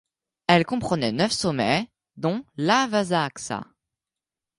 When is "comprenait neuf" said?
0.65-1.31